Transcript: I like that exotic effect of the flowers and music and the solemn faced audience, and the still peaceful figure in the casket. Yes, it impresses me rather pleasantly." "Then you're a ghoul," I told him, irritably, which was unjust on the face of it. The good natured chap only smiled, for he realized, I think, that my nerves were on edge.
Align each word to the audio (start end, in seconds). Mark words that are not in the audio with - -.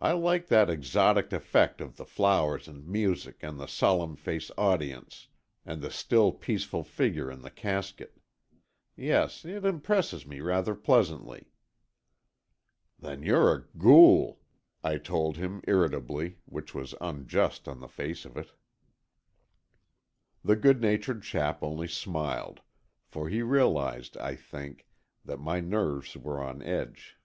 I 0.00 0.12
like 0.12 0.48
that 0.48 0.68
exotic 0.68 1.32
effect 1.32 1.80
of 1.80 1.96
the 1.96 2.04
flowers 2.04 2.68
and 2.68 2.86
music 2.86 3.38
and 3.42 3.58
the 3.58 3.66
solemn 3.66 4.16
faced 4.16 4.50
audience, 4.58 5.28
and 5.64 5.80
the 5.80 5.90
still 5.90 6.30
peaceful 6.30 6.84
figure 6.84 7.30
in 7.30 7.40
the 7.40 7.50
casket. 7.50 8.20
Yes, 8.96 9.46
it 9.46 9.64
impresses 9.64 10.26
me 10.26 10.40
rather 10.40 10.74
pleasantly." 10.74 11.46
"Then 12.98 13.22
you're 13.22 13.50
a 13.56 13.62
ghoul," 13.78 14.42
I 14.84 14.98
told 14.98 15.38
him, 15.38 15.62
irritably, 15.66 16.36
which 16.44 16.74
was 16.74 16.94
unjust 17.00 17.66
on 17.66 17.80
the 17.80 17.88
face 17.88 18.26
of 18.26 18.36
it. 18.36 18.52
The 20.44 20.54
good 20.56 20.82
natured 20.82 21.22
chap 21.22 21.62
only 21.62 21.88
smiled, 21.88 22.60
for 23.06 23.30
he 23.30 23.40
realized, 23.40 24.18
I 24.18 24.36
think, 24.36 24.86
that 25.24 25.40
my 25.40 25.60
nerves 25.60 26.14
were 26.14 26.42
on 26.42 26.60
edge. 26.60 27.16